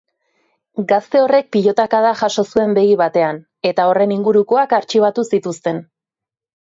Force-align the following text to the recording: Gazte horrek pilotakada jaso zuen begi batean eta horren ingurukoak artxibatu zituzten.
Gazte 0.91 1.19
horrek 1.25 1.51
pilotakada 1.55 2.13
jaso 2.23 2.45
zuen 2.55 2.73
begi 2.77 2.97
batean 3.03 3.43
eta 3.73 3.87
horren 3.91 4.15
ingurukoak 4.17 4.75
artxibatu 4.79 5.27
zituzten. 5.33 5.85